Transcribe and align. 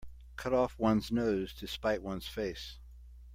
Cut 0.35 0.51
off 0.51 0.79
one's 0.79 1.11
nose 1.11 1.53
to 1.53 1.67
spite 1.67 2.01
one's 2.01 2.25
face. 2.25 2.79